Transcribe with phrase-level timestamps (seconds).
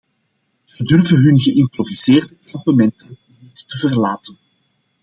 [0.65, 4.37] Ze durven hun geïmproviseerde kampementen niet te verlaten.